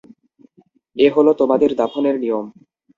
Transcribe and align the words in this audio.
এ 0.95 1.07
হলো 1.15 1.31
তোমাদের 1.41 1.69
দাফনের 1.75 2.15
নিয়ম। 2.19 2.45